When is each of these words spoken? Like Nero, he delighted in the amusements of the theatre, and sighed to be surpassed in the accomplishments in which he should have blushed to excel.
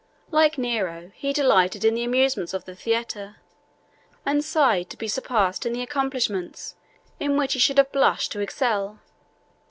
Like 0.31 0.57
Nero, 0.57 1.11
he 1.13 1.31
delighted 1.31 1.85
in 1.85 1.93
the 1.93 2.03
amusements 2.03 2.55
of 2.55 2.65
the 2.65 2.73
theatre, 2.73 3.35
and 4.25 4.43
sighed 4.43 4.89
to 4.89 4.97
be 4.97 5.07
surpassed 5.07 5.63
in 5.63 5.73
the 5.73 5.83
accomplishments 5.83 6.73
in 7.19 7.37
which 7.37 7.53
he 7.53 7.59
should 7.59 7.77
have 7.77 7.91
blushed 7.91 8.31
to 8.31 8.39
excel. 8.39 8.97